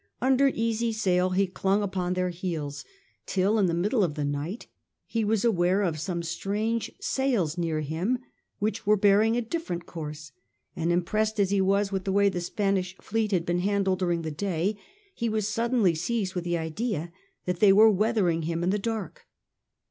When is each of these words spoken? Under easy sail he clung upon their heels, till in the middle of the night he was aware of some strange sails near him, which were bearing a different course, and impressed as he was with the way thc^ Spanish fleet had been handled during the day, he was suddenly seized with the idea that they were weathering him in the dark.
Under 0.19 0.47
easy 0.47 0.91
sail 0.91 1.29
he 1.29 1.45
clung 1.45 1.83
upon 1.83 2.15
their 2.15 2.29
heels, 2.31 2.83
till 3.27 3.59
in 3.59 3.67
the 3.67 3.73
middle 3.75 4.03
of 4.03 4.15
the 4.15 4.25
night 4.25 4.65
he 5.05 5.23
was 5.23 5.45
aware 5.45 5.83
of 5.83 5.99
some 5.99 6.23
strange 6.23 6.91
sails 6.99 7.55
near 7.55 7.81
him, 7.81 8.17
which 8.57 8.87
were 8.87 8.97
bearing 8.97 9.37
a 9.37 9.41
different 9.43 9.85
course, 9.85 10.31
and 10.75 10.91
impressed 10.91 11.39
as 11.39 11.51
he 11.51 11.61
was 11.61 11.91
with 11.91 12.03
the 12.05 12.11
way 12.11 12.31
thc^ 12.31 12.41
Spanish 12.41 12.97
fleet 12.99 13.31
had 13.31 13.45
been 13.45 13.59
handled 13.59 13.99
during 13.99 14.23
the 14.23 14.31
day, 14.31 14.75
he 15.13 15.29
was 15.29 15.47
suddenly 15.47 15.93
seized 15.93 16.33
with 16.33 16.45
the 16.45 16.57
idea 16.57 17.11
that 17.45 17.59
they 17.59 17.71
were 17.71 17.91
weathering 17.91 18.41
him 18.41 18.63
in 18.63 18.71
the 18.71 18.79
dark. 18.79 19.27